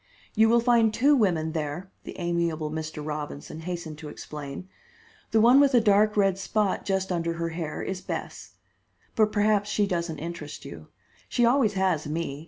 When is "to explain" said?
3.99-4.67